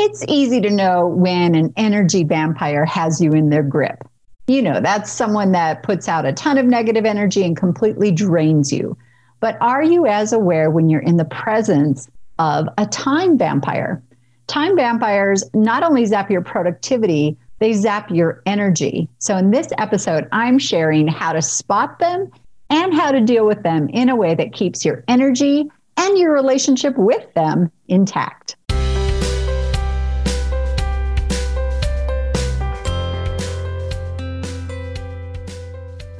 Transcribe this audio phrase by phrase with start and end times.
[0.00, 4.08] It's easy to know when an energy vampire has you in their grip.
[4.46, 8.72] You know, that's someone that puts out a ton of negative energy and completely drains
[8.72, 8.96] you.
[9.40, 12.08] But are you as aware when you're in the presence
[12.38, 14.00] of a time vampire?
[14.46, 19.08] Time vampires not only zap your productivity, they zap your energy.
[19.18, 22.30] So, in this episode, I'm sharing how to spot them
[22.70, 26.32] and how to deal with them in a way that keeps your energy and your
[26.32, 28.54] relationship with them intact.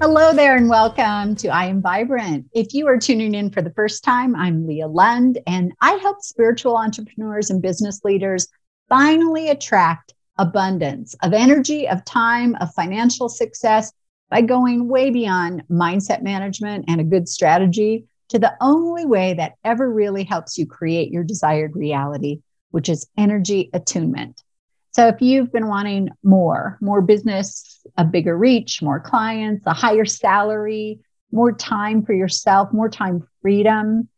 [0.01, 2.47] Hello there, and welcome to I Am Vibrant.
[2.53, 6.23] If you are tuning in for the first time, I'm Leah Lund, and I help
[6.23, 8.47] spiritual entrepreneurs and business leaders
[8.89, 13.93] finally attract abundance of energy, of time, of financial success
[14.31, 19.55] by going way beyond mindset management and a good strategy to the only way that
[19.65, 24.45] ever really helps you create your desired reality, which is energy attunement.
[24.93, 30.05] So if you've been wanting more, more business, a bigger reach, more clients, a higher
[30.05, 31.01] salary,
[31.31, 34.09] more time for yourself, more time freedom,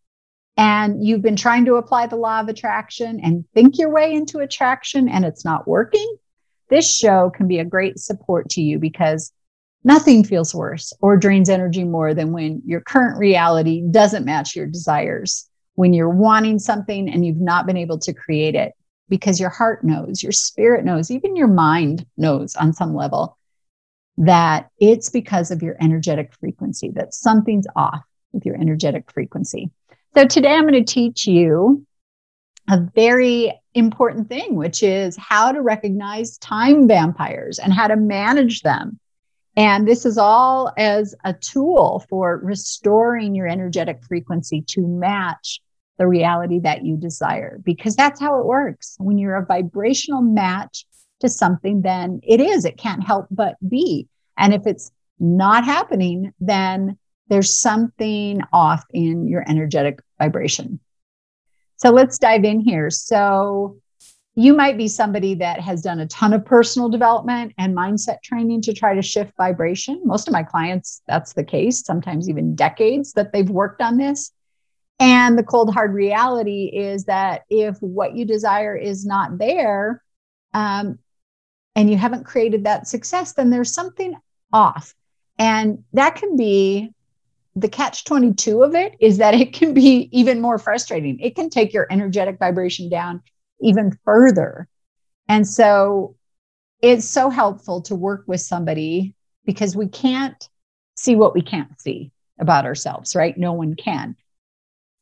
[0.56, 4.38] and you've been trying to apply the law of attraction and think your way into
[4.38, 6.16] attraction and it's not working,
[6.68, 9.32] this show can be a great support to you because
[9.82, 14.66] nothing feels worse or drains energy more than when your current reality doesn't match your
[14.66, 18.72] desires, when you're wanting something and you've not been able to create it
[19.10, 23.36] because your heart knows, your spirit knows, even your mind knows on some level
[24.16, 29.70] that it's because of your energetic frequency, that something's off with your energetic frequency.
[30.14, 31.84] So today I'm going to teach you
[32.68, 38.62] a very important thing, which is how to recognize time vampires and how to manage
[38.62, 38.98] them.
[39.56, 45.60] And this is all as a tool for restoring your energetic frequency to match
[46.00, 48.96] the reality that you desire because that's how it works.
[48.98, 50.86] When you're a vibrational match
[51.20, 54.08] to something, then it is, it can't help but be.
[54.38, 56.96] And if it's not happening, then
[57.28, 60.80] there's something off in your energetic vibration.
[61.76, 62.88] So let's dive in here.
[62.88, 63.76] So
[64.34, 68.62] you might be somebody that has done a ton of personal development and mindset training
[68.62, 70.00] to try to shift vibration.
[70.04, 74.32] Most of my clients, that's the case, sometimes even decades that they've worked on this.
[75.00, 80.02] And the cold hard reality is that if what you desire is not there,
[80.52, 80.98] um,
[81.74, 84.14] and you haven't created that success, then there's something
[84.52, 84.94] off.
[85.38, 86.92] And that can be
[87.56, 91.18] the catch 22 of it is that it can be even more frustrating.
[91.20, 93.22] It can take your energetic vibration down
[93.60, 94.68] even further.
[95.28, 96.16] And so
[96.82, 99.14] it's so helpful to work with somebody
[99.46, 100.48] because we can't
[100.96, 103.36] see what we can't see about ourselves, right?
[103.38, 104.16] No one can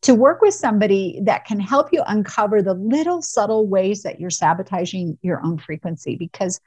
[0.03, 4.31] to work with somebody that can help you uncover the little subtle ways that you're
[4.31, 6.61] sabotaging your own frequency because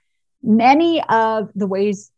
[0.43, 2.11] many of the ways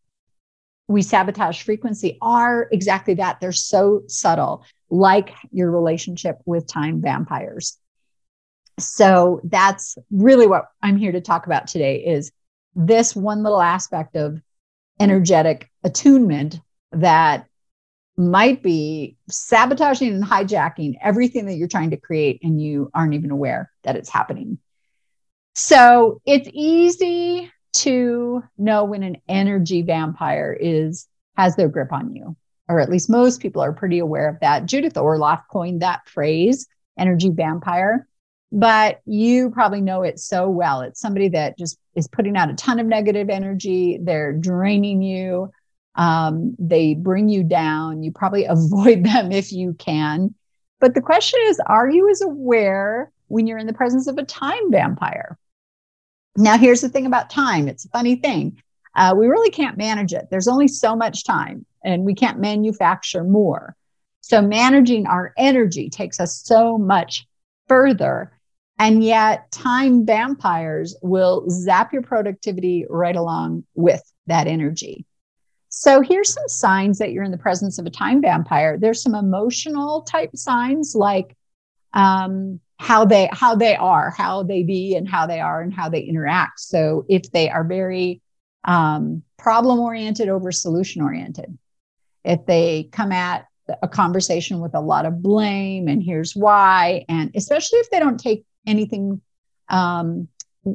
[0.87, 3.39] we sabotage frequency are exactly that.
[3.39, 7.77] They're so subtle like your relationship with time vampires.
[8.79, 12.31] So that's really what i'm here to talk about today is
[12.75, 14.41] this one little aspect of
[14.99, 16.59] energetic attunement
[16.91, 17.47] that
[18.15, 23.31] might be sabotaging and hijacking everything that you're trying to create and you aren't even
[23.31, 24.59] aware that it's happening.
[25.55, 32.35] So it's easy to know when an energy vampire is has their grip on you,
[32.67, 34.67] or at least most people are pretty aware of that.
[34.67, 38.07] Judith Orloff coined that phrase, energy vampire,
[38.51, 40.81] but you probably know it so well.
[40.81, 43.97] It's somebody that just is putting out a ton of negative energy.
[43.99, 45.51] They're draining you
[45.95, 48.03] um, they bring you down.
[48.03, 50.33] You probably avoid them if you can.
[50.79, 54.25] But the question is are you as aware when you're in the presence of a
[54.25, 55.37] time vampire?
[56.35, 58.61] Now, here's the thing about time it's a funny thing.
[58.95, 60.27] Uh, we really can't manage it.
[60.29, 63.75] There's only so much time, and we can't manufacture more.
[64.21, 67.25] So, managing our energy takes us so much
[67.67, 68.31] further.
[68.79, 75.05] And yet, time vampires will zap your productivity right along with that energy.
[75.75, 78.77] So here's some signs that you're in the presence of a time vampire.
[78.77, 81.35] There's some emotional type signs like
[81.93, 85.89] um, how they how they are, how they be, and how they are, and how
[85.89, 86.59] they interact.
[86.59, 88.21] So if they are very
[88.63, 91.57] um, problem oriented over solution oriented,
[92.23, 93.47] if they come at
[93.81, 98.19] a conversation with a lot of blame and here's why, and especially if they don't
[98.19, 99.21] take anything
[99.69, 100.27] um,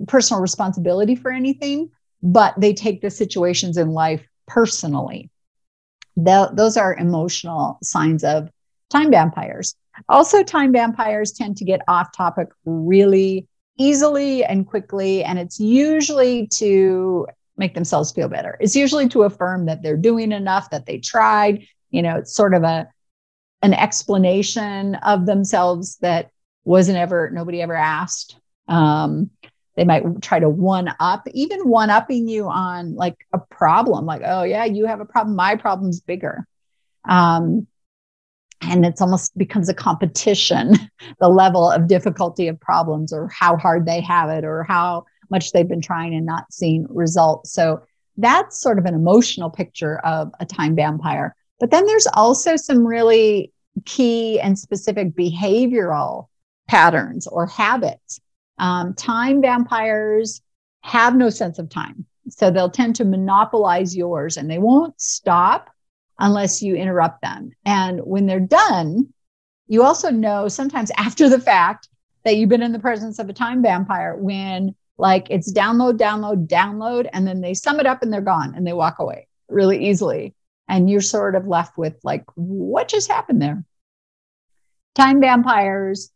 [0.08, 1.88] personal responsibility for anything,
[2.20, 5.30] but they take the situations in life personally.
[6.16, 8.50] The, those are emotional signs of
[8.90, 9.76] time vampires.
[10.08, 13.46] Also, time vampires tend to get off topic really
[13.78, 15.22] easily and quickly.
[15.22, 18.56] And it's usually to make themselves feel better.
[18.60, 21.66] It's usually to affirm that they're doing enough, that they tried.
[21.90, 22.88] You know, it's sort of a
[23.62, 26.30] an explanation of themselves that
[26.64, 28.36] wasn't ever nobody ever asked.
[28.68, 29.30] Um,
[29.78, 34.22] they might try to one up, even one upping you on like a problem, like,
[34.24, 36.48] oh yeah, you have a problem, my problem's bigger.
[37.08, 37.68] Um,
[38.60, 40.72] and it's almost becomes a competition
[41.20, 45.52] the level of difficulty of problems or how hard they have it or how much
[45.52, 47.80] they've been trying and not seeing results so
[48.16, 52.84] that's sort of an emotional picture of a time vampire but then there's also some
[52.84, 53.52] really
[53.84, 56.26] key and specific behavioral
[56.66, 58.18] patterns or habits
[58.58, 60.40] um, time vampires
[60.82, 65.70] have no sense of time so they'll tend to monopolize yours and they won't stop
[66.18, 67.50] unless you interrupt them.
[67.64, 69.12] And when they're done,
[69.66, 71.88] you also know sometimes after the fact
[72.24, 76.48] that you've been in the presence of a time vampire when like it's download, download,
[76.48, 79.88] download, and then they sum it up and they're gone and they walk away really
[79.88, 80.34] easily.
[80.68, 83.64] And you're sort of left with like, what just happened there?
[84.94, 86.10] Time vampires,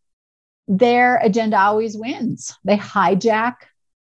[0.69, 2.57] their agenda always wins.
[2.65, 3.55] They hijack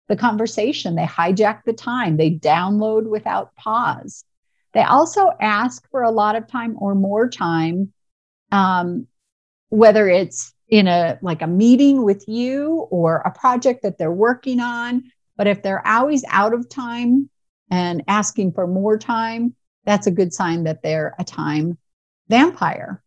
[0.08, 4.24] the conversation, they hijack the time, they download without pause.
[4.72, 7.92] They also ask for a lot of time or more time,
[8.50, 9.06] um,
[9.68, 14.60] whether it's in a like a meeting with you or a project that they're working
[14.60, 15.04] on.
[15.36, 17.30] But if they're always out of time
[17.70, 19.54] and asking for more time,
[19.84, 21.78] that's a good sign that they're a time
[22.28, 23.03] vampire.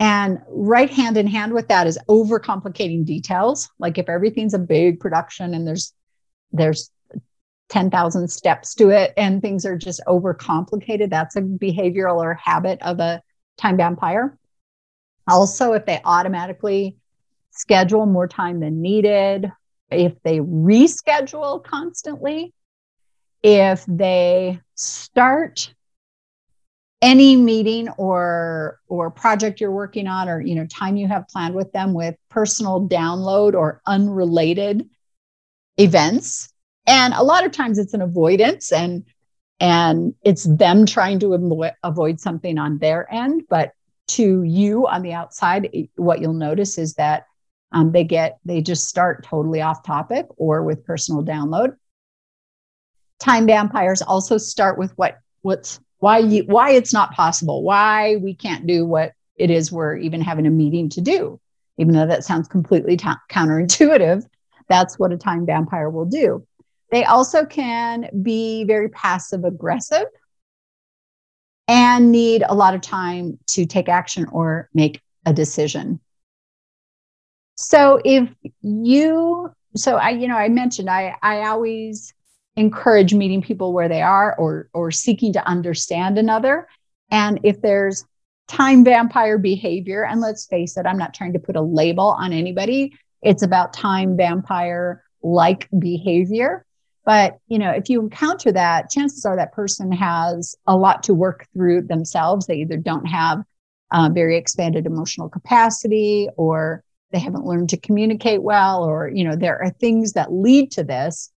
[0.00, 3.70] And right hand in hand with that is overcomplicating details.
[3.78, 5.92] Like if everything's a big production and there's
[6.52, 6.90] there's
[7.70, 11.10] 10,000 steps to it and things are just overcomplicated.
[11.10, 13.22] That's a behavioral or habit of a
[13.56, 14.38] time vampire.
[15.26, 16.96] Also, if they automatically
[17.50, 19.50] schedule more time than needed,
[19.90, 22.52] if they reschedule constantly,
[23.42, 25.74] if they start
[27.04, 31.54] any meeting or or project you're working on or you know time you have planned
[31.54, 34.88] with them with personal download or unrelated
[35.76, 36.50] events.
[36.86, 39.04] And a lot of times it's an avoidance and
[39.60, 43.42] and it's them trying to avo- avoid something on their end.
[43.50, 43.72] But
[44.06, 47.26] to you on the outside what you'll notice is that
[47.72, 51.76] um, they get they just start totally off topic or with personal download.
[53.20, 58.34] Time vampires also start with what what's why you why it's not possible why we
[58.34, 61.40] can't do what it is we're even having a meeting to do
[61.78, 64.24] even though that sounds completely counterintuitive
[64.68, 66.46] that's what a time vampire will do
[66.90, 70.06] they also can be very passive aggressive
[71.68, 76.00] and need a lot of time to take action or make a decision.
[77.56, 78.28] So if
[78.62, 82.13] you so I you know I mentioned I I always
[82.56, 86.68] encourage meeting people where they are or or seeking to understand another
[87.10, 88.04] and if there's
[88.46, 92.32] time vampire behavior and let's face it I'm not trying to put a label on
[92.32, 96.64] anybody it's about time vampire like behavior
[97.04, 101.14] but you know, if you encounter that, chances are that person has a lot to
[101.14, 102.46] work through themselves.
[102.46, 103.44] They either don't have
[103.90, 109.36] uh, very expanded emotional capacity, or they haven't learned to communicate well, or you know,
[109.36, 111.30] there are things that lead to this.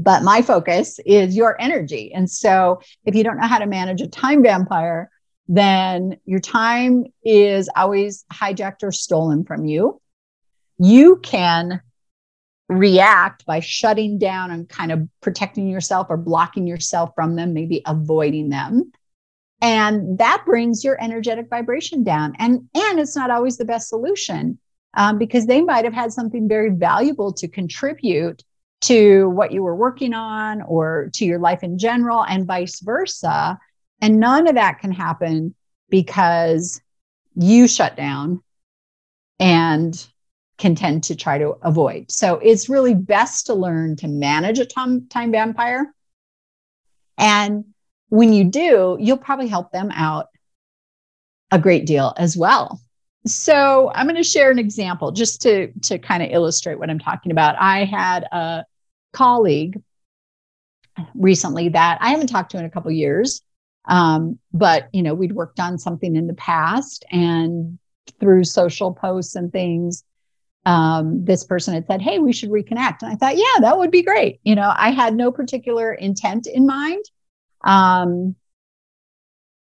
[0.00, 4.00] But my focus is your energy, and so if you don't know how to manage
[4.00, 5.10] a time vampire,
[5.48, 10.00] then your time is always hijacked or stolen from you.
[10.78, 11.80] You can
[12.68, 17.82] react by shutting down and kind of protecting yourself or blocking yourself from them, maybe
[17.84, 18.92] avoiding them.
[19.60, 22.34] And that brings your energetic vibration down.
[22.38, 24.58] And, and it's not always the best solution
[24.94, 28.44] um, because they might have had something very valuable to contribute
[28.80, 33.58] to what you were working on or to your life in general, and vice versa.
[34.00, 35.54] And none of that can happen
[35.90, 36.80] because
[37.34, 38.42] you shut down
[39.40, 40.06] and
[40.58, 42.10] can tend to try to avoid.
[42.10, 45.92] So it's really best to learn to manage a time, time vampire.
[47.16, 47.64] And
[48.08, 50.26] when you do, you'll probably help them out
[51.50, 52.80] a great deal as well.
[53.28, 56.98] So I'm going to share an example just to, to kind of illustrate what I'm
[56.98, 57.56] talking about.
[57.58, 58.64] I had a
[59.12, 59.80] colleague
[61.14, 63.42] recently that I haven't talked to in a couple years.
[63.86, 67.78] Um, but you know, we'd worked on something in the past and
[68.20, 70.04] through social posts and things,
[70.66, 73.02] um, this person had said, Hey, we should reconnect.
[73.02, 74.40] And I thought, yeah, that would be great.
[74.42, 77.04] You know, I had no particular intent in mind
[77.62, 78.34] um,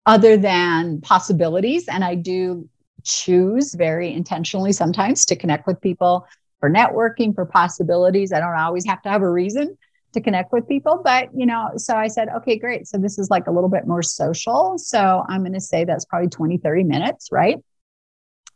[0.05, 1.89] other than possibilities.
[1.89, 2.69] And I do
[3.05, 6.27] choose very intentionally sometimes to connect with people
[6.61, 8.33] for networking, for possibilities.
[8.33, 9.77] I don't always have to have a reason
[10.13, 12.87] to connect with people, but you know, so I said, okay, great.
[12.87, 14.77] So this is like a little bit more social.
[14.77, 17.59] So I'm going to say that's probably 20, 30 minutes, right?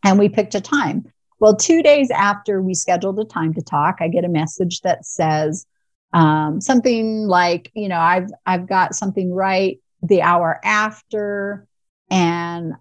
[0.05, 1.05] And we picked a time.
[1.39, 5.05] Well, two days after we scheduled a time to talk, I get a message that
[5.05, 5.67] says
[6.13, 11.67] um, something like, you know, I've I've got something right the hour after,
[12.11, 12.75] and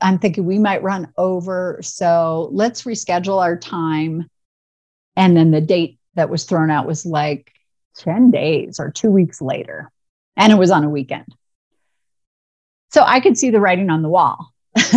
[0.00, 1.80] I'm thinking we might run over.
[1.82, 4.28] So let's reschedule our time.
[5.16, 7.52] And then the date that was thrown out was like
[7.96, 9.90] 10 days or two weeks later.
[10.36, 11.26] And it was on a weekend.
[12.90, 14.50] So I could see the writing on the wall.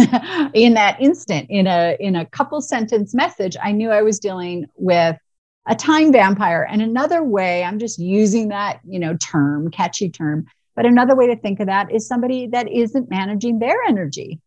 [0.53, 4.65] in that instant, in a in a couple sentence message, I knew I was dealing
[4.75, 5.15] with
[5.67, 6.67] a time vampire.
[6.67, 11.27] And another way, I'm just using that, you know, term, catchy term, but another way
[11.27, 14.39] to think of that is somebody that isn't managing their energy.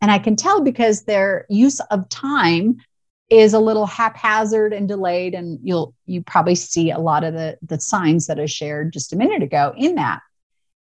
[0.00, 2.78] And I can tell because their use of time
[3.30, 5.34] is a little haphazard and delayed.
[5.34, 9.12] And you'll you probably see a lot of the, the signs that I shared just
[9.12, 10.20] a minute ago in that.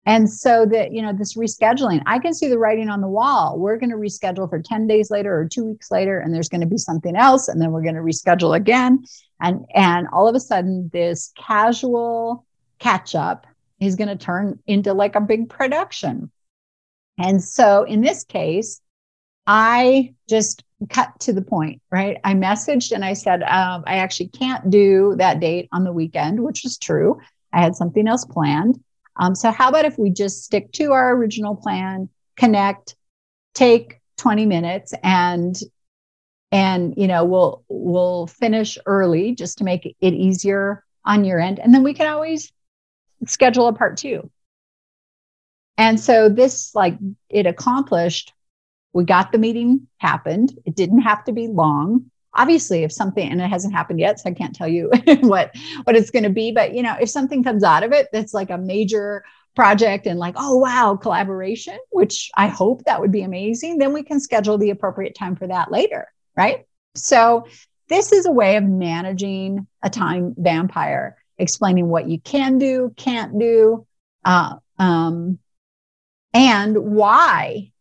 [0.05, 3.59] And so that, you know, this rescheduling, I can see the writing on the wall.
[3.59, 6.61] We're going to reschedule for 10 days later or two weeks later, and there's going
[6.61, 7.49] to be something else.
[7.49, 9.03] And then we're going to reschedule again.
[9.41, 12.45] And, and all of a sudden, this casual
[12.79, 13.47] catch up
[13.81, 16.31] is going to turn into like a big production.
[17.19, 18.79] And so in this case,
[19.47, 22.17] I just cut to the point, right?
[22.23, 26.43] I messaged and I said, um, I actually can't do that date on the weekend,
[26.43, 27.19] which was true.
[27.53, 28.79] I had something else planned.
[29.15, 32.95] Um, so, how about if we just stick to our original plan, connect,
[33.55, 35.57] take 20 minutes, and
[36.51, 41.57] and you know we'll we'll finish early just to make it easier on your end,
[41.57, 42.51] and then we can always
[43.25, 44.29] schedule a part two.
[45.79, 46.97] And so this like
[47.29, 48.33] it accomplished
[48.97, 50.57] we got the meeting happened.
[50.65, 52.09] It didn't have to be long.
[52.33, 54.89] Obviously, if something and it hasn't happened yet, so I can't tell you
[55.21, 58.07] what what it's going to be, but you know, if something comes out of it
[58.11, 59.23] that's like a major
[59.55, 64.01] project and like, oh wow, collaboration, which I hope that would be amazing, then we
[64.01, 66.65] can schedule the appropriate time for that later, right?
[66.95, 67.45] So,
[67.89, 73.37] this is a way of managing a time vampire, explaining what you can do, can't
[73.37, 73.85] do,
[74.25, 75.37] uh, um,
[76.33, 77.71] and why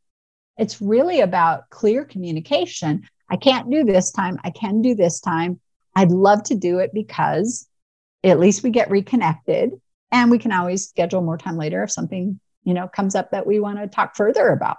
[0.58, 3.08] it's really about clear communication.
[3.28, 4.38] I can't do this time.
[4.44, 5.60] I can do this time.
[5.94, 7.68] I'd love to do it because
[8.24, 9.72] at least we get reconnected
[10.12, 13.46] and we can always schedule more time later if something, you know, comes up that
[13.46, 14.76] we want to talk further about.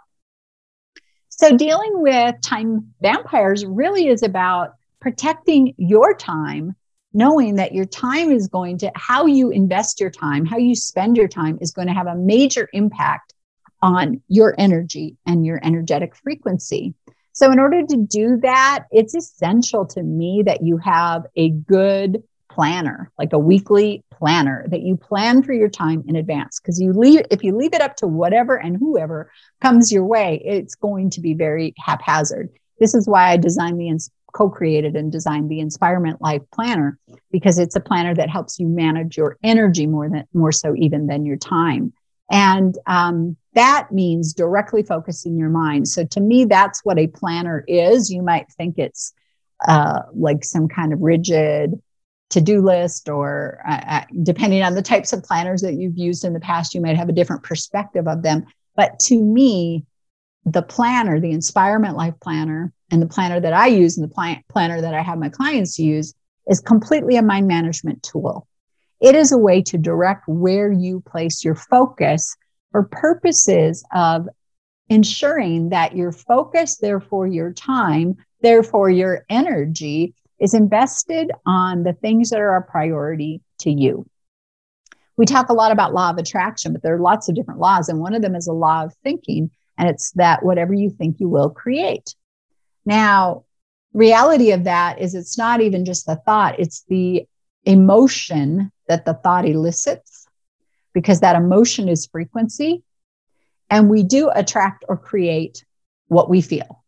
[1.29, 6.75] So dealing with time vampires really is about protecting your time,
[7.13, 11.17] knowing that your time is going to how you invest your time, how you spend
[11.17, 13.33] your time is going to have a major impact
[13.81, 16.93] on your energy and your energetic frequency.
[17.33, 22.23] So, in order to do that, it's essential to me that you have a good
[22.49, 26.59] planner, like a weekly planner that you plan for your time in advance.
[26.59, 29.29] Because you leave, if you leave it up to whatever and whoever
[29.61, 32.49] comes your way, it's going to be very haphazard.
[32.79, 36.97] This is why I designed the co-created and designed the Inspirement Life Planner
[37.31, 41.07] because it's a planner that helps you manage your energy more than more so even
[41.07, 41.93] than your time.
[42.29, 45.87] And um, that means directly focusing your mind.
[45.87, 48.11] So to me, that's what a planner is.
[48.11, 49.13] You might think it's
[49.67, 51.81] uh, like some kind of rigid
[52.29, 56.33] to-do list or uh, uh, depending on the types of planners that you've used in
[56.33, 58.45] the past you might have a different perspective of them
[58.75, 59.85] but to me
[60.45, 64.43] the planner the inspirement life planner and the planner that i use and the pl-
[64.49, 66.13] planner that i have my clients use
[66.47, 68.45] is completely a mind management tool
[68.99, 72.35] it is a way to direct where you place your focus
[72.71, 74.27] for purposes of
[74.89, 82.29] ensuring that your focus, therefore your time, therefore your energy is invested on the things
[82.29, 84.05] that are a priority to you.
[85.17, 87.89] We talk a lot about law of attraction, but there are lots of different laws.
[87.89, 91.19] And one of them is a law of thinking, and it's that whatever you think
[91.19, 92.15] you will create.
[92.85, 93.45] Now,
[93.93, 97.25] reality of that is it's not even just the thought, it's the
[97.65, 100.16] emotion that the thought elicits
[100.97, 102.81] because that emotion is frequency.
[103.69, 105.63] And we do attract or create
[106.07, 106.83] what we feel.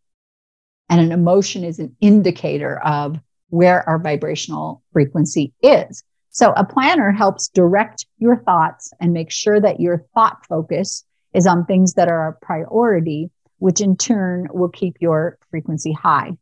[0.90, 6.04] And an emotion is an indicator of where our vibrational frequency is.
[6.32, 11.46] So a planner helps direct your thoughts and make sure that your thought focus is
[11.46, 16.36] on things that are a priority, which in turn will keep your frequency high.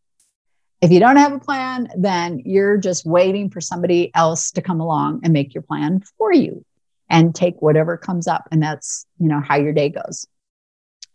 [0.80, 4.80] If you don't have a plan, then you're just waiting for somebody else to come
[4.80, 6.64] along and make your plan for you
[7.10, 8.48] and take whatever comes up.
[8.52, 10.28] And that's, you know, how your day goes.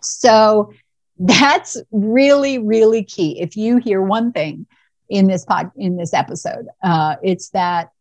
[0.01, 0.73] So
[1.19, 3.41] that's really, really key.
[3.41, 4.67] If you hear one thing
[5.13, 6.67] in this pod in this episode.
[6.83, 7.93] Uh, it's that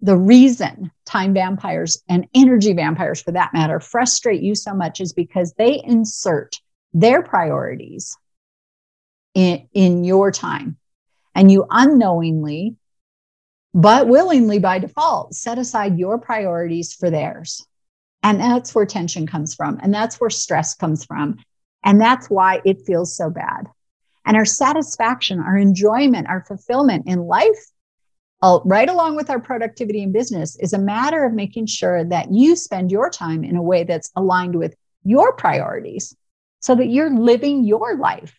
[0.00, 5.12] the reason time vampires and energy vampires, for that matter, frustrate you so much is
[5.12, 6.60] because they insert
[6.94, 8.16] their priorities
[9.34, 10.78] in, in your time.
[11.34, 12.76] And you unknowingly,
[13.74, 17.66] but willingly by default, set aside your priorities for theirs.
[18.22, 19.80] And that's where tension comes from.
[19.82, 21.38] And that's where stress comes from.
[21.84, 23.66] And that's why it feels so bad.
[24.24, 27.66] And our satisfaction, our enjoyment, our fulfillment in life,
[28.64, 32.56] right along with our productivity in business, is a matter of making sure that you
[32.56, 36.16] spend your time in a way that's aligned with your priorities
[36.60, 38.38] so that you're living your life.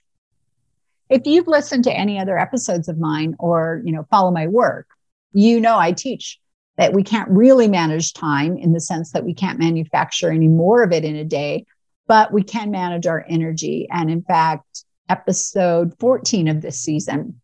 [1.09, 4.87] If you've listened to any other episodes of mine or, you know, follow my work,
[5.35, 6.39] you know I teach
[6.77, 10.83] that we can't really manage time in the sense that we can't manufacture any more
[10.83, 11.65] of it in a day,
[12.07, 13.87] but we can manage our energy.
[13.91, 17.41] And in fact, episode 14 of this season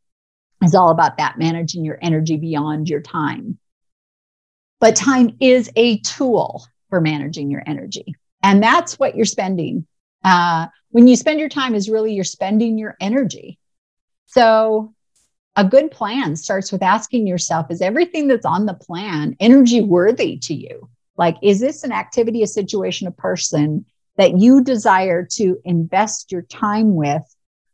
[0.64, 3.58] is all about that managing your energy beyond your time.
[4.80, 8.16] But time is a tool for managing your energy.
[8.44, 9.86] And that's what you're spending.
[10.24, 13.60] Uh, when you spend your time, is really you're spending your energy.
[14.26, 14.94] So
[15.56, 20.38] a good plan starts with asking yourself is everything that's on the plan energy worthy
[20.40, 20.90] to you?
[21.18, 23.86] Like, is this an activity, a situation, a person
[24.18, 27.24] that you desire to invest your time with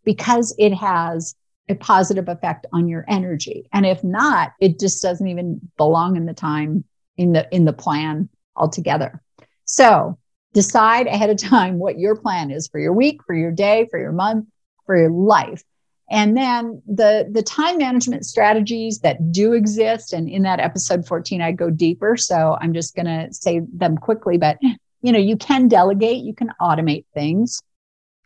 [0.03, 1.35] because it has
[1.69, 3.67] a positive effect on your energy?
[3.73, 6.83] And if not, it just doesn't even belong in the time
[7.15, 9.21] in the in the plan altogether.
[9.65, 10.17] So
[10.53, 13.99] decide ahead of time what your plan is for your week, for your day, for
[13.99, 14.47] your month,
[14.85, 15.63] for your life
[16.09, 21.41] and then the the time management strategies that do exist, and in that episode 14,
[21.41, 22.15] I go deeper.
[22.15, 24.57] So I'm just going to say them quickly, but
[25.01, 27.61] you know, you can delegate, you can automate things.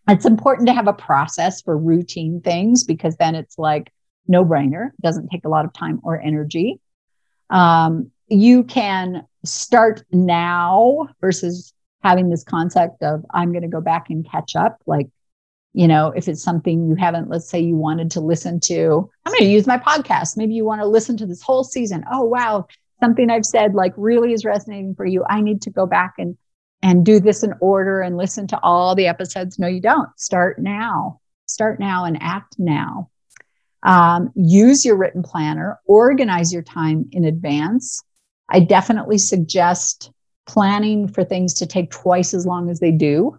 [0.08, 3.92] It's important to have a process for routine things because then it's like
[4.28, 6.80] no brainer, doesn't take a lot of time or energy.
[7.50, 14.10] Um, you can start now versus having this concept of I'm going to go back
[14.10, 14.82] and catch up.
[14.86, 15.08] Like
[15.74, 19.32] you know if it's something you haven't let's say you wanted to listen to i'm
[19.32, 20.38] going to use my podcast.
[20.38, 22.04] Maybe you want to listen to this whole season.
[22.12, 22.68] Oh wow.
[23.00, 25.24] Something i've said like really is resonating for you.
[25.28, 26.38] I need to go back and
[26.84, 29.60] and do this in order and listen to all the episodes.
[29.60, 30.10] No you don't.
[30.18, 31.20] Start now.
[31.46, 33.10] Start now and act now.
[33.84, 35.80] Um, use your written planner.
[35.86, 38.04] Organize your time in advance.
[38.50, 40.12] I definitely suggest
[40.46, 43.38] planning for things to take twice as long as they do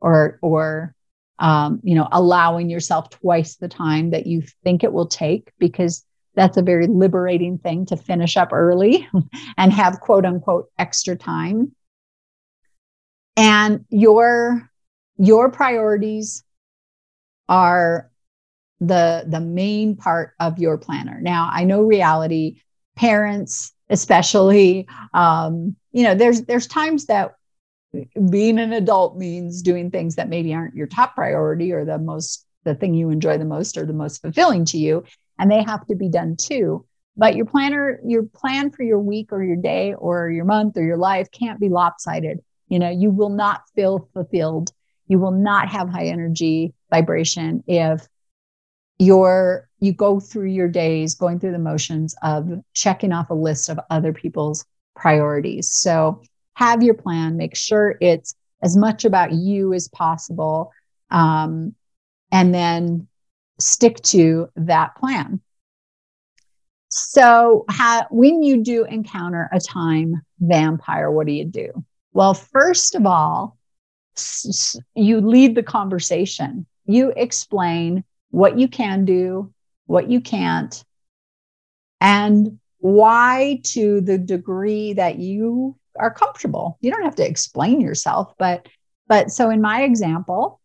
[0.00, 0.93] or or
[1.38, 6.04] um, you know, allowing yourself twice the time that you think it will take, because
[6.34, 9.08] that's a very liberating thing to finish up early
[9.56, 11.72] and have quote unquote extra time.
[13.36, 14.70] And your
[15.16, 16.44] your priorities
[17.48, 18.10] are
[18.80, 21.20] the the main part of your planner.
[21.20, 22.60] Now, I know reality,
[22.96, 27.34] parents especially, um, you know, there's there's times that
[28.30, 32.46] being an adult means doing things that maybe aren't your top priority or the most
[32.64, 35.04] the thing you enjoy the most or the most fulfilling to you
[35.38, 36.84] and they have to be done too.
[37.16, 40.82] But your planner your plan for your week or your day or your month or
[40.82, 42.40] your life can't be lopsided.
[42.68, 44.72] You know you will not feel fulfilled.
[45.06, 48.06] You will not have high energy vibration if
[48.98, 53.68] you're you go through your days going through the motions of checking off a list
[53.68, 54.64] of other people's
[54.96, 55.70] priorities.
[55.70, 56.22] So
[56.54, 60.72] have your plan, make sure it's as much about you as possible,
[61.10, 61.74] um,
[62.32, 63.06] and then
[63.58, 65.40] stick to that plan.
[66.88, 67.64] So,
[68.10, 71.84] when you do encounter a time vampire, what do you do?
[72.12, 73.56] Well, first of all,
[74.16, 76.66] s- you lead the conversation.
[76.86, 79.52] You explain what you can do,
[79.86, 80.84] what you can't,
[82.00, 86.78] and why to the degree that you are comfortable.
[86.80, 88.68] You don't have to explain yourself, but
[89.06, 90.60] but so in my example,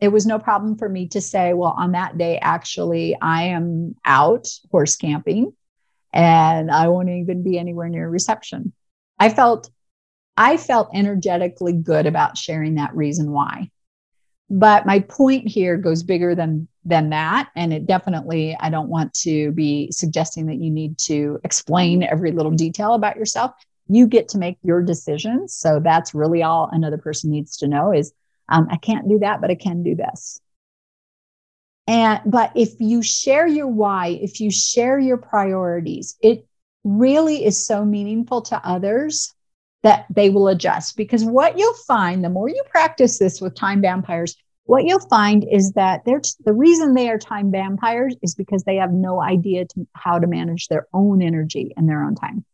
[0.00, 3.94] it was no problem for me to say, well, on that day, actually, I am
[4.04, 5.52] out horse camping
[6.12, 8.72] and I won't even be anywhere near reception.
[9.18, 9.70] I felt
[10.36, 13.70] I felt energetically good about sharing that reason why.
[14.50, 19.12] But my point here goes bigger than than that and it definitely I don't want
[19.14, 23.52] to be suggesting that you need to explain every little detail about yourself
[23.88, 25.54] you get to make your decisions.
[25.54, 28.12] So that's really all another person needs to know is
[28.48, 30.40] um, I can't do that, but I can do this.
[31.86, 36.46] And but if you share your why, if you share your priorities, it
[36.84, 39.34] really is so meaningful to others
[39.82, 40.96] that they will adjust.
[40.96, 45.46] Because what you'll find, the more you practice this with time vampires, what you'll find
[45.48, 49.64] is that they're the reason they are time vampires is because they have no idea
[49.66, 52.44] to, how to manage their own energy and their own time.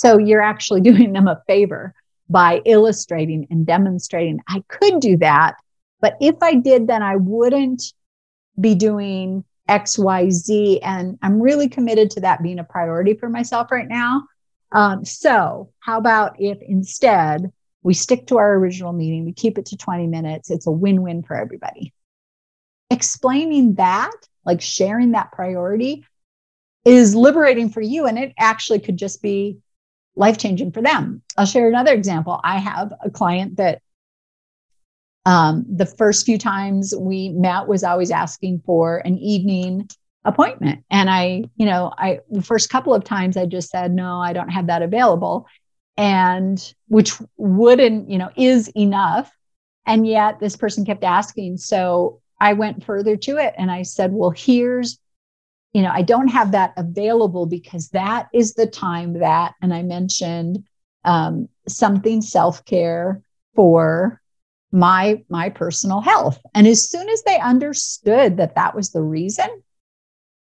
[0.00, 1.94] So you're actually doing them a favor
[2.30, 4.40] by illustrating and demonstrating.
[4.48, 5.56] I could do that,
[6.00, 7.82] but if I did, then I wouldn't
[8.58, 10.78] be doing XYZ.
[10.82, 14.22] And I'm really committed to that being a priority for myself right now.
[14.72, 19.66] Um, so, how about if instead we stick to our original meeting, we keep it
[19.66, 20.50] to 20 minutes?
[20.50, 21.92] It's a win win for everybody.
[22.90, 24.12] Explaining that,
[24.46, 26.06] like sharing that priority,
[26.84, 28.06] is liberating for you.
[28.06, 29.58] And it actually could just be
[30.20, 31.22] life changing for them.
[31.36, 32.40] I'll share another example.
[32.44, 33.80] I have a client that
[35.26, 39.88] um, the first few times we met was always asking for an evening
[40.24, 40.84] appointment.
[40.90, 44.32] And I, you know, I, the first couple of times I just said, no, I
[44.32, 45.46] don't have that available.
[45.96, 49.30] And which wouldn't, you know, is enough.
[49.86, 51.56] And yet this person kept asking.
[51.56, 54.98] So I went further to it and I said, well, here's,
[55.72, 59.82] you know, I don't have that available because that is the time that, and I
[59.82, 60.64] mentioned
[61.04, 63.22] um, something self care
[63.54, 64.20] for
[64.72, 66.40] my my personal health.
[66.54, 69.48] And as soon as they understood that that was the reason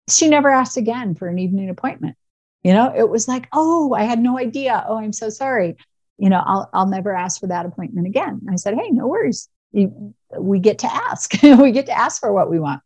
[0.08, 2.16] she never asked again for an evening appointment.
[2.62, 4.84] You know it was like oh i had no idea.
[4.88, 5.76] Oh i'm so sorry.
[6.16, 8.40] You know i'll i'll never ask for that appointment again.
[8.50, 9.48] I said hey no worries.
[9.72, 11.32] You, we get to ask.
[11.42, 12.80] We get to ask for what we want.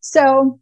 [0.00, 0.60] So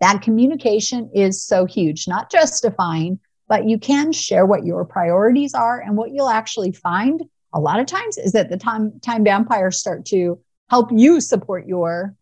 [0.00, 5.80] that communication is so huge not justifying but you can share what your priorities are
[5.80, 7.22] and what you'll actually find
[7.54, 11.66] a lot of times is that the time time vampires start to help you support
[11.66, 12.14] your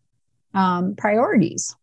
[0.53, 1.75] um, priorities.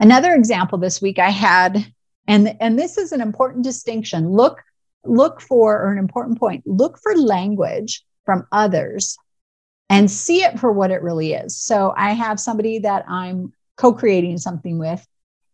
[0.00, 1.86] Another example this week I had,
[2.26, 4.28] and and this is an important distinction.
[4.28, 4.60] Look
[5.04, 6.64] look for or an important point.
[6.66, 9.16] Look for language from others
[9.90, 11.56] and see it for what it really is.
[11.56, 15.06] So I have somebody that I'm co-creating something with,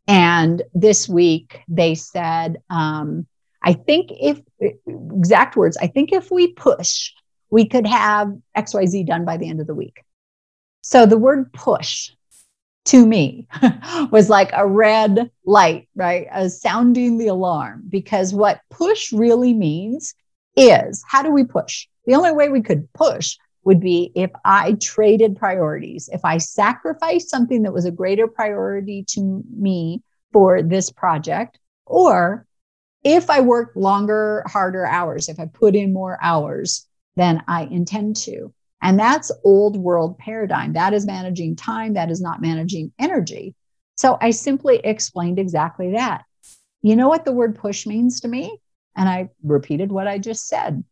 [0.07, 3.27] and this week they said, um,
[3.63, 4.41] I think if
[4.87, 7.13] exact words, I think if we push,
[7.51, 10.03] we could have XYZ done by the end of the week.
[10.83, 12.11] So the word push
[12.87, 13.47] to me
[14.11, 16.27] was like a red light, right?
[16.31, 20.15] As sounding the alarm, because what push really means
[20.57, 21.87] is how do we push?
[22.07, 27.31] The only way we could push would be if I traded priorities, if I sacrificed
[27.31, 32.46] something that was a greater priority to me for this project, or
[33.05, 38.16] if I worked longer, harder hours, if I put in more hours than I intend
[38.16, 38.53] to.
[38.83, 40.73] And that's old world paradigm.
[40.73, 43.55] That is managing time, that is not managing energy.
[43.96, 46.25] So I simply explained exactly that.
[46.83, 48.59] You know what the word push means to me?
[48.96, 50.83] And I repeated what I just said.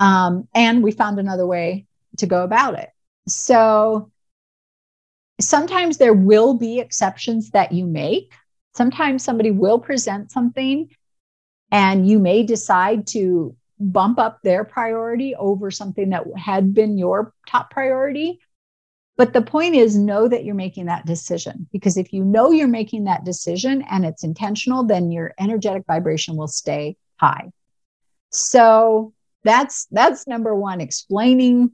[0.00, 1.86] Um, and we found another way
[2.18, 2.90] to go about it.
[3.26, 4.10] So
[5.40, 8.32] sometimes there will be exceptions that you make
[8.78, 10.88] sometimes somebody will present something
[11.70, 17.34] and you may decide to bump up their priority over something that had been your
[17.46, 18.40] top priority.
[19.16, 22.68] But the point is, know that you're making that decision because if you know you're
[22.68, 27.50] making that decision and it's intentional, then your energetic vibration will stay high.
[28.30, 29.12] So
[29.44, 31.70] that's that's number one explaining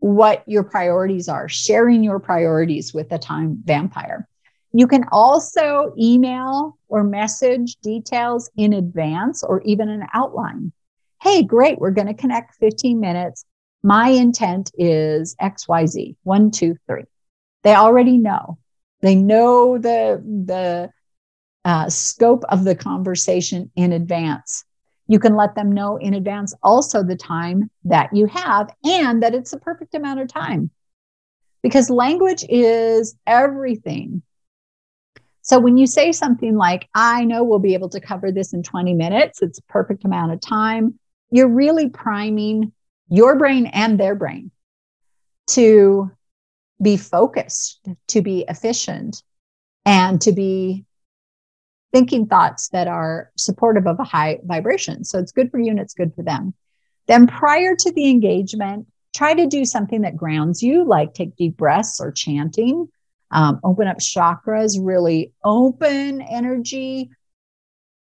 [0.00, 4.28] what your priorities are sharing your priorities with a time vampire
[4.72, 10.72] you can also email or message details in advance or even an outline.
[11.22, 13.44] Hey, great, we're going to connect 15 minutes.
[13.82, 17.04] My intent is XYZ, one, two, three.
[17.62, 18.58] They already know.
[19.00, 20.90] They know the, the
[21.64, 24.64] uh, scope of the conversation in advance.
[25.08, 29.34] You can let them know in advance also the time that you have and that
[29.34, 30.70] it's the perfect amount of time.
[31.62, 34.22] Because language is everything
[35.48, 38.62] so when you say something like, I know we'll be able to cover this in
[38.62, 40.98] 20 minutes, it's a perfect amount of time,
[41.30, 42.70] you're really priming
[43.08, 44.50] your brain and their brain
[45.52, 46.10] to
[46.82, 49.22] be focused, to be efficient,
[49.86, 50.84] and to be
[51.92, 55.04] thinking thoughts that are supportive of a high vibration.
[55.04, 56.54] So it's good for you and it's good for them.
[57.06, 61.56] Then prior to the engagement, try to do something that grounds you, like take deep
[61.56, 62.88] breaths or chanting
[63.30, 67.10] um, open up chakras, really open energy.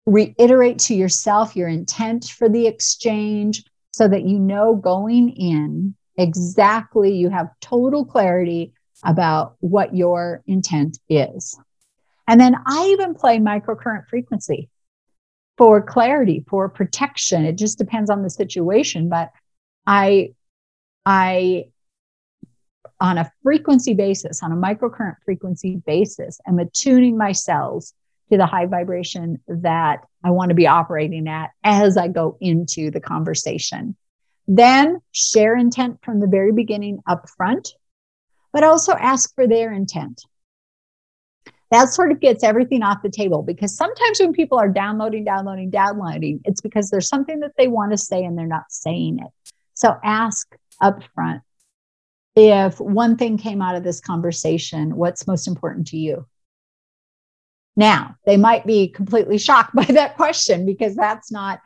[0.07, 7.15] Reiterate to yourself your intent for the exchange so that you know going in exactly,
[7.15, 11.59] you have total clarity about what your intent is.
[12.27, 14.69] And then I even play microcurrent frequency
[15.57, 17.45] for clarity, for protection.
[17.45, 19.31] It just depends on the situation, but
[19.87, 20.35] I
[21.05, 21.67] I
[23.01, 27.93] on a frequency basis, on a microcurrent frequency basis, am attuning my cells
[28.31, 32.91] to the high vibration that I want to be operating at as I go into
[32.91, 33.97] the conversation.
[34.47, 37.75] Then share intent from the very beginning up front,
[38.53, 40.23] but also ask for their intent.
[41.75, 45.71] That sort of gets everything off the table because sometimes when people are downloading, downloading,
[45.71, 49.53] downloading, it's because there's something that they want to say and they're not saying it.
[49.75, 51.43] So ask up front
[52.37, 56.25] if one thing came out of this conversation, what's most important to you?
[57.75, 61.61] Now, they might be completely shocked by that question because that's not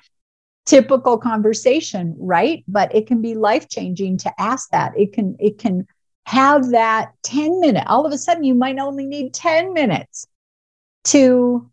[0.64, 2.64] typical conversation, right?
[2.66, 4.98] But it can be life changing to ask that.
[4.98, 5.86] It can, it can
[6.28, 10.26] have that 10 minute, all of a sudden, you might only need 10 minutes
[11.04, 11.70] to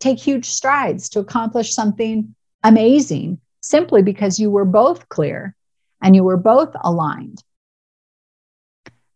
[0.00, 5.56] take huge strides to accomplish something amazing simply because you were both clear
[6.02, 7.42] and you were both aligned.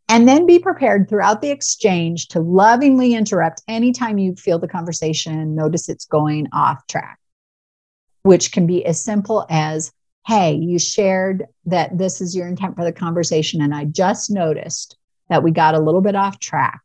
[0.09, 5.55] And then be prepared throughout the exchange to lovingly interrupt anytime you feel the conversation,
[5.55, 7.21] notice it's going off track,
[8.23, 9.93] which can be as simple as,
[10.27, 13.63] Hey, you shared that this is your intent for the conversation.
[13.63, 14.97] And I just noticed
[15.29, 16.81] that we got a little bit off track.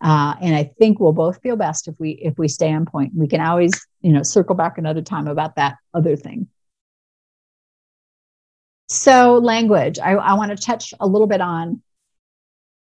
[0.00, 3.12] Uh, and I think we'll both feel best if we if we stay on point.
[3.14, 3.72] We can always,
[4.02, 6.48] you know, circle back another time about that other thing.
[8.88, 11.82] So, language, I, I want to touch a little bit on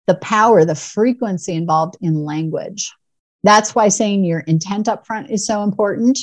[0.07, 2.91] the power, the frequency involved in language.
[3.43, 6.17] That's why saying your intent up front is so important.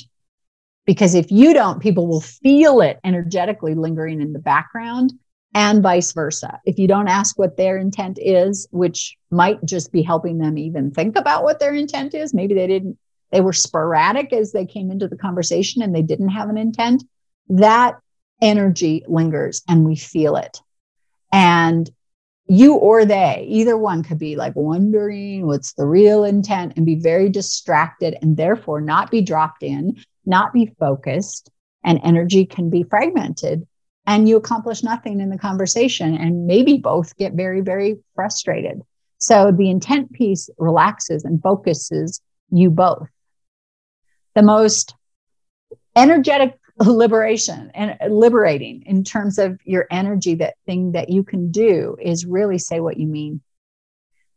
[0.88, 5.12] Because if you don't, people will feel it energetically lingering in the background
[5.52, 6.62] and vice versa.
[6.64, 10.90] If you don't ask what their intent is, which might just be helping them even
[10.90, 12.96] think about what their intent is, maybe they didn't,
[13.32, 17.04] they were sporadic as they came into the conversation and they didn't have an intent,
[17.50, 17.96] that
[18.40, 20.58] energy lingers and we feel it.
[21.34, 21.90] And
[22.46, 26.94] you or they, either one could be like wondering what's the real intent and be
[26.94, 31.50] very distracted and therefore not be dropped in, not be focused,
[31.82, 33.66] and energy can be fragmented.
[34.06, 38.82] And you accomplish nothing in the conversation, and maybe both get very, very frustrated.
[39.18, 43.08] So the intent piece relaxes and focuses you both.
[44.34, 44.94] The most
[45.96, 51.96] energetic liberation and liberating in terms of your energy that thing that you can do
[52.00, 53.40] is really say what you mean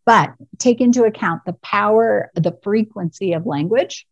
[0.06, 4.08] but take into account the power the frequency of language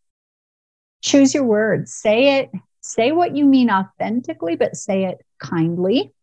[1.01, 6.13] choose your words say it say what you mean authentically but say it kindly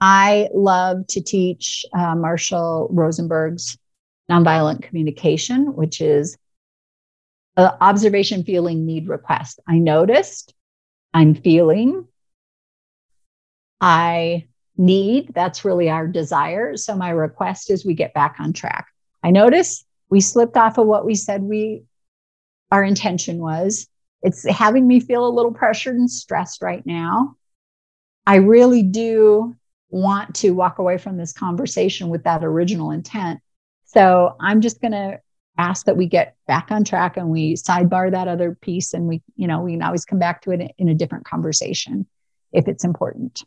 [0.00, 3.78] i love to teach uh, marshall rosenberg's
[4.30, 6.36] nonviolent communication which is
[7.56, 10.54] uh, observation feeling need request i noticed
[11.16, 12.06] I'm feeling.
[13.80, 16.76] I need, that's really our desire.
[16.76, 18.88] So my request is we get back on track.
[19.22, 21.84] I notice we slipped off of what we said we
[22.70, 23.88] our intention was.
[24.26, 27.36] It's having me feel a little pressured and stressed right now.
[28.26, 29.54] I really do
[29.88, 33.38] want to walk away from this conversation with that original intent.
[33.84, 35.20] So I'm just going to
[35.58, 39.22] ask that we get back on track and we sidebar that other piece and we
[39.36, 42.04] you know we can always come back to it in a different conversation
[42.52, 43.42] if it's important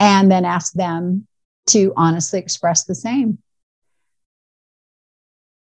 [0.00, 1.26] and then ask them
[1.66, 3.38] to honestly express the same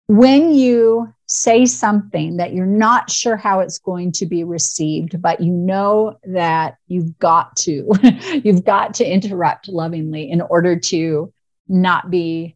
[0.07, 5.41] when you say something that you're not sure how it's going to be received but
[5.41, 7.89] you know that you've got to
[8.43, 11.33] you've got to interrupt lovingly in order to
[11.67, 12.55] not be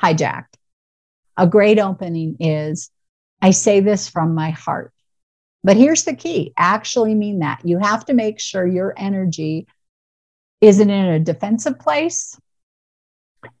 [0.00, 0.54] hijacked
[1.36, 2.90] a great opening is
[3.44, 4.92] I say this from my heart.
[5.62, 7.60] But here's the key actually mean that.
[7.64, 9.66] You have to make sure your energy
[10.60, 12.38] isn't in a defensive place,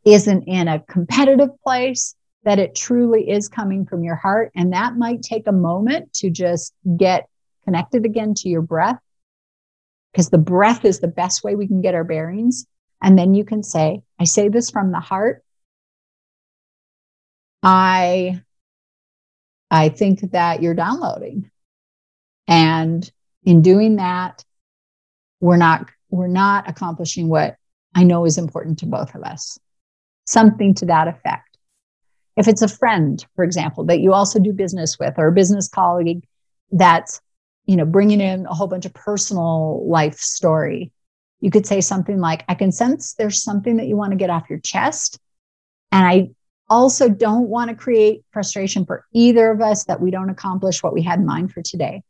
[0.04, 2.14] isn't in a competitive place,
[2.44, 4.52] that it truly is coming from your heart.
[4.54, 7.28] And that might take a moment to just get
[7.64, 8.98] connected again to your breath,
[10.12, 12.66] because the breath is the best way we can get our bearings.
[13.02, 15.42] And then you can say, I say this from the heart.
[17.62, 18.42] I
[19.70, 21.50] I think that you're downloading.
[22.46, 23.10] And
[23.42, 24.44] in doing that,
[25.40, 27.56] we're not we're not accomplishing what
[27.94, 29.58] I know is important to both of us.
[30.26, 31.53] Something to that effect.
[32.36, 35.68] If it's a friend, for example, that you also do business with or a business
[35.68, 36.24] colleague
[36.72, 37.20] that's,
[37.66, 40.92] you know, bringing in a whole bunch of personal life story,
[41.40, 44.30] you could say something like, I can sense there's something that you want to get
[44.30, 45.18] off your chest.
[45.92, 46.30] And I
[46.68, 50.94] also don't want to create frustration for either of us that we don't accomplish what
[50.94, 52.02] we had in mind for today.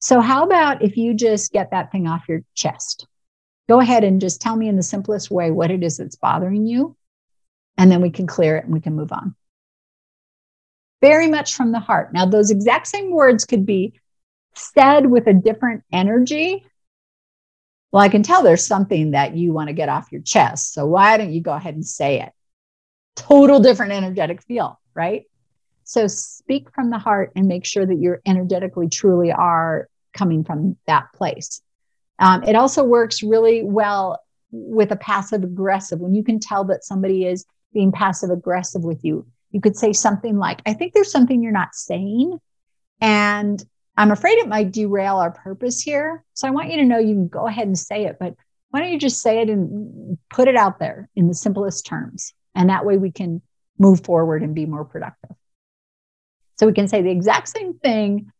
[0.00, 3.06] So, how about if you just get that thing off your chest?
[3.68, 6.66] Go ahead and just tell me in the simplest way what it is that's bothering
[6.66, 6.96] you.
[7.78, 9.34] And then we can clear it and we can move on.
[11.04, 12.14] Very much from the heart.
[12.14, 13.92] Now, those exact same words could be
[14.54, 16.64] said with a different energy.
[17.92, 20.72] Well, I can tell there's something that you want to get off your chest.
[20.72, 22.32] So why don't you go ahead and say it?
[23.16, 25.24] Total different energetic feel, right?
[25.84, 30.78] So speak from the heart and make sure that you're energetically truly are coming from
[30.86, 31.60] that place.
[32.18, 36.82] Um, it also works really well with a passive aggressive when you can tell that
[36.82, 39.26] somebody is being passive aggressive with you.
[39.54, 42.40] You could say something like, I think there's something you're not saying.
[43.00, 43.64] And
[43.96, 46.24] I'm afraid it might derail our purpose here.
[46.34, 48.34] So I want you to know you can go ahead and say it, but
[48.70, 52.34] why don't you just say it and put it out there in the simplest terms?
[52.56, 53.42] And that way we can
[53.78, 55.36] move forward and be more productive.
[56.56, 58.32] So we can say the exact same thing,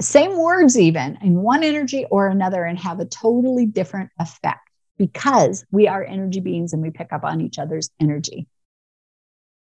[0.00, 5.66] same words even in one energy or another and have a totally different effect because
[5.70, 8.46] we are energy beings and we pick up on each other's energy.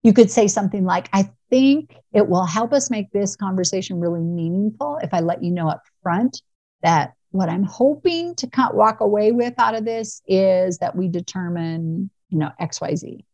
[0.04, 4.20] You could say something like, I think it will help us make this conversation really
[4.20, 6.42] meaningful if I let you know up front
[6.82, 12.10] that what I'm hoping to walk away with out of this is that we determine,
[12.28, 13.24] you know, XYZ.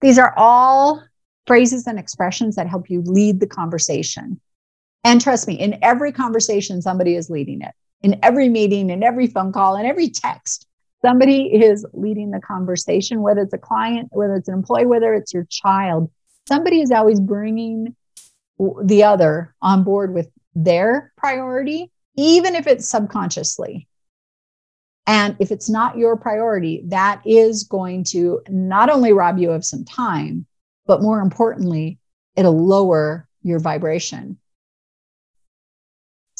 [0.00, 1.02] These are all
[1.46, 4.40] phrases and expressions that help you lead the conversation.
[5.04, 7.72] And trust me, in every conversation, somebody is leading it.
[8.02, 10.66] In every meeting, in every phone call, in every text,
[11.04, 15.34] somebody is leading the conversation, whether it's a client, whether it's an employee, whether it's
[15.34, 16.10] your child.
[16.48, 17.94] Somebody is always bringing
[18.82, 23.88] the other on board with their priority, even if it's subconsciously.
[25.06, 29.64] And if it's not your priority, that is going to not only rob you of
[29.64, 30.46] some time,
[30.86, 31.98] but more importantly,
[32.36, 34.38] it'll lower your vibration.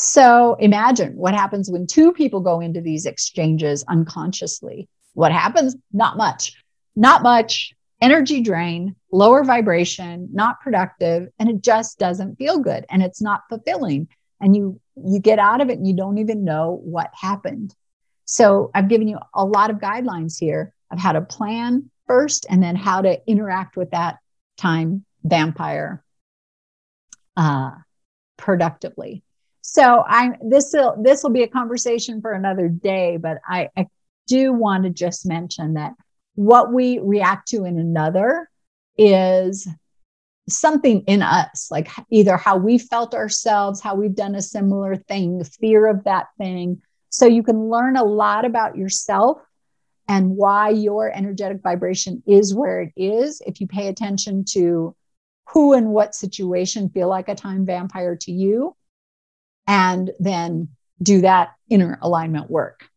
[0.02, 4.88] So imagine what happens when two people go into these exchanges unconsciously.
[5.14, 5.76] What happens?
[5.92, 6.60] Not much.
[6.96, 7.72] Not much.
[8.00, 13.42] Energy drain, lower vibration, not productive, and it just doesn't feel good and it's not
[13.48, 14.08] fulfilling.
[14.40, 17.72] And you you get out of it and you don't even know what happened.
[18.24, 22.60] So I've given you a lot of guidelines here of how to plan first and
[22.60, 24.18] then how to interact with that
[24.56, 26.02] time vampire
[27.36, 27.70] uh,
[28.36, 29.22] productively.
[29.72, 33.86] So I this will this will be a conversation for another day, but I, I
[34.26, 35.94] do want to just mention that
[36.34, 38.50] what we react to in another
[38.98, 39.66] is
[40.46, 45.42] something in us, like either how we felt ourselves, how we've done a similar thing,
[45.42, 46.82] fear of that thing.
[47.08, 49.38] So you can learn a lot about yourself
[50.06, 54.94] and why your energetic vibration is where it is if you pay attention to
[55.48, 58.76] who and what situation feel like a time vampire to you
[59.66, 60.68] and then
[61.02, 62.88] do that inner alignment work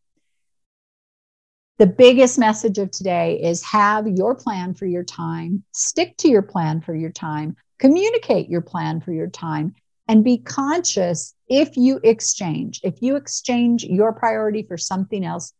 [1.78, 6.42] the biggest message of today is have your plan for your time stick to your
[6.42, 9.74] plan for your time communicate your plan for your time
[10.08, 15.52] and be conscious if you exchange if you exchange your priority for something else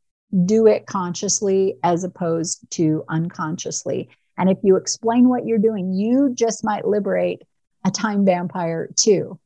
[0.45, 4.09] do it consciously as opposed to unconsciously.
[4.37, 7.43] And if you explain what you're doing, you just might liberate
[7.85, 9.39] a time vampire too.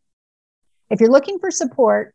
[0.90, 2.14] If you're looking for support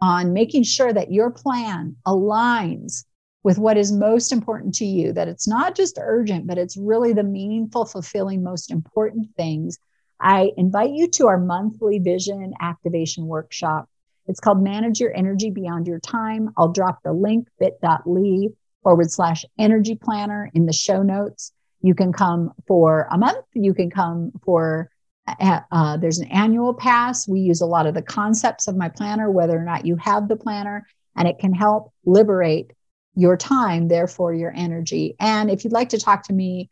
[0.00, 3.04] on making sure that your plan aligns
[3.42, 7.12] with what is most important to you, that it's not just urgent, but it's really
[7.12, 9.78] the meaningful, fulfilling, most important things,
[10.18, 13.88] I invite you to our monthly vision activation workshop.
[14.26, 16.48] It's called Manage Your Energy Beyond Your Time.
[16.56, 18.48] I'll drop the link bit.ly
[18.82, 21.52] forward slash energy planner in the show notes.
[21.82, 23.44] You can come for a month.
[23.52, 24.90] You can come for,
[25.26, 27.26] uh, there's an annual pass.
[27.26, 30.28] We use a lot of the concepts of my planner, whether or not you have
[30.28, 32.72] the planner, and it can help liberate
[33.14, 35.14] your time, therefore your energy.
[35.20, 36.68] And if you'd like to talk to me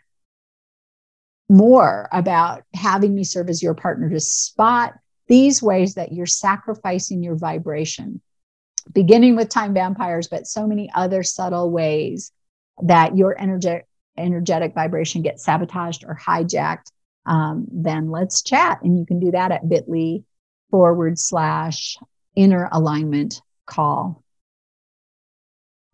[1.48, 4.94] more about having me serve as your partner to spot
[5.28, 8.20] these ways that you're sacrificing your vibration,
[8.92, 12.32] beginning with time vampires, but so many other subtle ways
[12.82, 13.86] that your energetic
[14.18, 16.90] energetic vibration gets sabotaged or hijacked,
[17.26, 18.80] um, then let's chat.
[18.82, 20.24] And you can do that at bit.ly
[20.70, 21.98] forward slash
[22.34, 24.22] inner alignment call.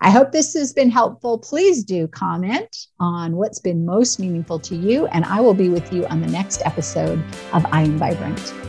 [0.00, 1.38] I hope this has been helpful.
[1.38, 5.92] Please do comment on what's been most meaningful to you, and I will be with
[5.92, 7.18] you on the next episode
[7.52, 8.67] of I Am Vibrant.